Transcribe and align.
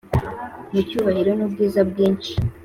Mu 0.71 0.81
cyubahiro 0.87 1.31
n'ubwiza 1.35 1.81
bwinshi, 1.89 2.31